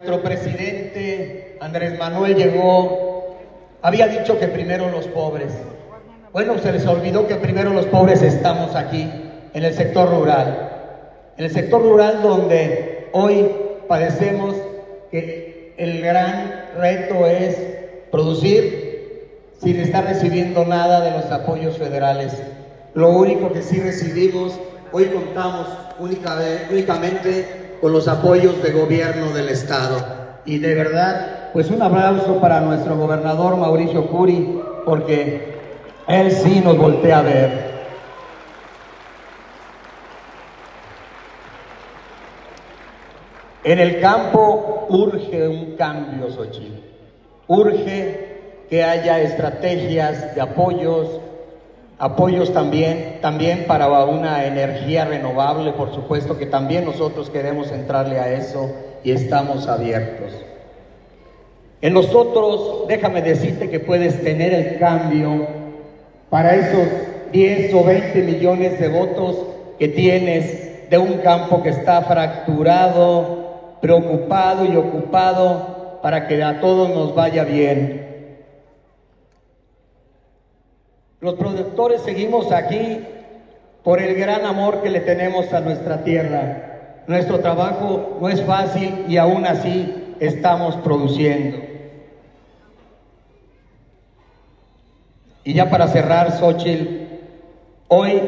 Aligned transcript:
Nuestro 0.00 0.24
presidente 0.24 1.56
Andrés 1.60 1.96
Manuel 1.96 2.34
llegó, 2.34 3.38
había 3.80 4.08
dicho 4.08 4.40
que 4.40 4.48
primero 4.48 4.90
los 4.90 5.06
pobres. 5.06 5.52
Bueno, 6.32 6.58
se 6.58 6.72
les 6.72 6.84
olvidó 6.84 7.28
que 7.28 7.36
primero 7.36 7.70
los 7.70 7.86
pobres 7.86 8.20
estamos 8.20 8.74
aquí, 8.74 9.08
en 9.54 9.64
el 9.64 9.72
sector 9.72 10.10
rural. 10.10 11.32
En 11.38 11.44
el 11.44 11.50
sector 11.52 11.80
rural 11.80 12.22
donde 12.22 13.08
hoy 13.12 13.48
padecemos 13.86 14.56
que 15.12 15.74
el 15.78 16.02
gran 16.02 16.70
reto 16.76 17.26
es 17.26 17.56
producir 18.10 19.52
sin 19.62 19.78
estar 19.78 20.04
recibiendo 20.04 20.64
nada 20.64 21.02
de 21.02 21.12
los 21.12 21.30
apoyos 21.30 21.78
federales. 21.78 22.36
Lo 22.94 23.10
único 23.10 23.52
que 23.52 23.62
sí 23.62 23.78
recibimos, 23.78 24.58
hoy 24.90 25.04
contamos 25.06 25.68
únicamente 26.00 27.63
con 27.80 27.92
los 27.92 28.08
apoyos 28.08 28.62
de 28.62 28.72
gobierno 28.72 29.30
del 29.32 29.48
Estado. 29.48 29.96
Y 30.44 30.58
de 30.58 30.74
verdad, 30.74 31.50
pues 31.52 31.70
un 31.70 31.82
aplauso 31.82 32.40
para 32.40 32.60
nuestro 32.60 32.96
gobernador 32.96 33.56
Mauricio 33.56 34.06
Curi, 34.08 34.60
porque 34.84 35.54
él 36.06 36.30
sí 36.30 36.60
nos 36.60 36.76
voltea 36.76 37.18
a 37.18 37.22
ver. 37.22 37.74
En 43.64 43.78
el 43.78 44.00
campo 44.00 44.86
urge 44.90 45.48
un 45.48 45.76
cambio, 45.76 46.30
Xochitl. 46.30 46.82
Urge 47.46 48.66
que 48.68 48.84
haya 48.84 49.20
estrategias 49.20 50.34
de 50.34 50.40
apoyos, 50.40 51.20
apoyos 51.98 52.52
también, 52.52 53.18
también 53.20 53.64
para 53.66 53.86
una 54.04 54.44
energía 54.46 55.04
renovable, 55.04 55.72
por 55.72 55.94
supuesto 55.94 56.38
que 56.38 56.46
también 56.46 56.84
nosotros 56.84 57.30
queremos 57.30 57.70
entrarle 57.70 58.18
a 58.18 58.32
eso 58.32 58.70
y 59.02 59.12
estamos 59.12 59.68
abiertos. 59.68 60.32
En 61.80 61.92
nosotros, 61.92 62.86
déjame 62.88 63.22
decirte 63.22 63.68
que 63.68 63.80
puedes 63.80 64.22
tener 64.22 64.54
el 64.54 64.78
cambio 64.78 65.46
para 66.30 66.54
esos 66.54 66.88
10 67.32 67.74
o 67.74 67.84
20 67.84 68.22
millones 68.22 68.80
de 68.80 68.88
votos 68.88 69.36
que 69.78 69.88
tienes 69.88 70.88
de 70.88 70.98
un 70.98 71.18
campo 71.18 71.62
que 71.62 71.68
está 71.70 72.02
fracturado, 72.02 73.78
preocupado 73.80 74.64
y 74.64 74.76
ocupado 74.76 75.98
para 76.02 76.26
que 76.26 76.42
a 76.42 76.60
todos 76.60 76.90
nos 76.90 77.14
vaya 77.14 77.44
bien. 77.44 78.13
Los 81.20 81.34
productores 81.34 82.02
seguimos 82.02 82.52
aquí 82.52 83.00
por 83.82 84.00
el 84.00 84.14
gran 84.14 84.44
amor 84.46 84.82
que 84.82 84.90
le 84.90 85.00
tenemos 85.00 85.52
a 85.52 85.60
nuestra 85.60 86.04
tierra. 86.04 87.02
Nuestro 87.06 87.40
trabajo 87.40 88.18
no 88.20 88.28
es 88.28 88.42
fácil 88.42 89.04
y 89.08 89.18
aún 89.18 89.46
así 89.46 90.16
estamos 90.20 90.76
produciendo. 90.76 91.58
Y 95.44 95.52
ya 95.52 95.68
para 95.68 95.88
cerrar, 95.88 96.32
Xochitl, 96.32 96.88
hoy, 97.88 98.22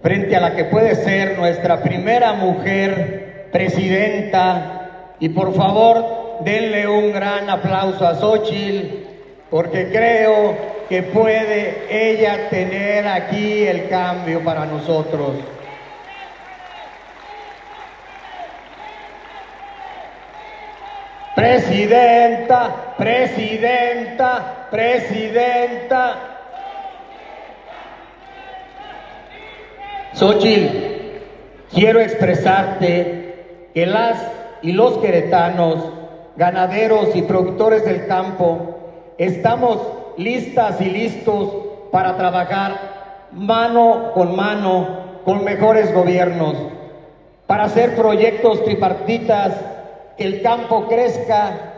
frente 0.00 0.36
a 0.36 0.40
la 0.40 0.54
que 0.54 0.64
puede 0.64 0.94
ser 0.94 1.36
nuestra 1.36 1.82
primera 1.82 2.34
mujer 2.34 3.48
presidenta, 3.50 5.14
y 5.18 5.30
por 5.30 5.54
favor, 5.54 6.04
denle 6.44 6.86
un 6.86 7.12
gran 7.12 7.50
aplauso 7.50 8.06
a 8.06 8.14
Xochitl, 8.14 9.06
porque 9.50 9.88
creo 9.90 10.75
que 10.88 11.02
puede 11.02 11.86
ella 11.90 12.48
tener 12.48 13.06
aquí 13.08 13.66
el 13.66 13.88
cambio 13.88 14.42
para 14.44 14.64
nosotros. 14.66 15.32
Presidenta, 21.34 22.94
presidenta, 22.96 24.68
presidenta. 24.70 26.16
Xochitl, 30.14 30.66
quiero 31.74 32.00
expresarte 32.00 33.70
que 33.74 33.84
las 33.84 34.16
y 34.62 34.72
los 34.72 34.96
queretanos, 34.98 35.92
ganaderos 36.36 37.14
y 37.14 37.22
productores 37.22 37.84
del 37.84 38.06
campo, 38.06 38.78
estamos 39.18 39.95
listas 40.16 40.80
y 40.80 40.86
listos 40.86 41.48
para 41.90 42.16
trabajar 42.16 43.28
mano 43.32 44.12
con 44.14 44.34
mano 44.34 45.06
con 45.26 45.42
mejores 45.42 45.92
gobiernos, 45.92 46.54
para 47.48 47.64
hacer 47.64 47.96
proyectos 47.96 48.62
tripartitas, 48.62 49.54
que 50.16 50.22
el 50.22 50.40
campo 50.40 50.86
crezca 50.86 51.72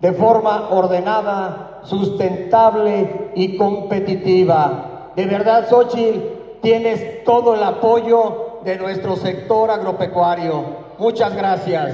de 0.00 0.12
forma 0.12 0.68
ordenada, 0.70 1.80
sustentable 1.84 3.30
y 3.34 3.56
competitiva. 3.56 5.12
De 5.16 5.24
verdad, 5.24 5.66
Xochitl, 5.66 6.60
tienes 6.60 7.24
todo 7.24 7.54
el 7.54 7.62
apoyo 7.62 8.60
de 8.64 8.76
nuestro 8.76 9.16
sector 9.16 9.70
agropecuario. 9.70 10.62
Muchas 10.98 11.34
gracias. 11.34 11.90